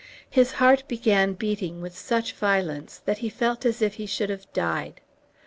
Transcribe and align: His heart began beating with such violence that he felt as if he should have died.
His 0.31 0.53
heart 0.53 0.83
began 0.87 1.33
beating 1.33 1.79
with 1.79 1.95
such 1.95 2.33
violence 2.33 2.97
that 3.05 3.19
he 3.19 3.29
felt 3.29 3.67
as 3.67 3.83
if 3.83 3.93
he 4.01 4.07
should 4.07 4.31
have 4.31 4.51
died. 4.51 4.99